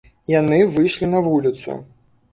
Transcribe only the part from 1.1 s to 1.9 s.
на вуліцу.